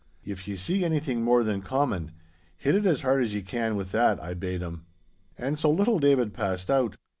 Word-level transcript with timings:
'If 0.25 0.47
ye 0.47 0.55
see 0.55 0.83
anything 0.83 1.21
more 1.23 1.43
than 1.43 1.61
common, 1.61 2.13
hit 2.57 2.73
it 2.73 2.87
as 2.87 3.03
hard 3.03 3.21
as 3.23 3.35
ye 3.35 3.43
can 3.43 3.75
with 3.75 3.91
that,' 3.91 4.19
I 4.19 4.33
bade 4.33 4.61
him. 4.61 4.87
And 5.37 5.59
so 5.59 5.69
little 5.69 5.99
David 5.99 6.33
passed 6.33 6.71
out. 6.71 6.97